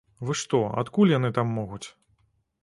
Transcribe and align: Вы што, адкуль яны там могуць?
Вы 0.27 0.35
што, 0.41 0.61
адкуль 0.81 1.13
яны 1.17 1.31
там 1.37 1.53
могуць? 1.59 1.83